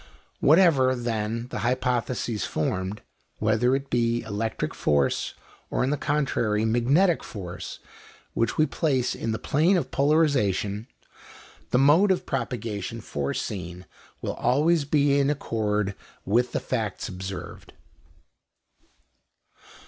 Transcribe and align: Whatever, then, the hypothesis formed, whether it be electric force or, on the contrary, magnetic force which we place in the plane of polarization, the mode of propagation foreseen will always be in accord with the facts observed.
Whatever, 0.39 0.95
then, 0.95 1.47
the 1.49 1.59
hypothesis 1.59 2.43
formed, 2.43 3.03
whether 3.37 3.75
it 3.75 3.91
be 3.91 4.21
electric 4.23 4.73
force 4.73 5.35
or, 5.69 5.83
on 5.83 5.91
the 5.91 5.95
contrary, 5.95 6.65
magnetic 6.65 7.23
force 7.23 7.77
which 8.33 8.57
we 8.57 8.65
place 8.65 9.13
in 9.13 9.31
the 9.31 9.37
plane 9.37 9.77
of 9.77 9.91
polarization, 9.91 10.87
the 11.69 11.77
mode 11.77 12.09
of 12.09 12.25
propagation 12.25 12.99
foreseen 12.99 13.85
will 14.23 14.33
always 14.33 14.85
be 14.85 15.19
in 15.19 15.29
accord 15.29 15.93
with 16.25 16.51
the 16.51 16.59
facts 16.59 17.07
observed. 17.07 17.73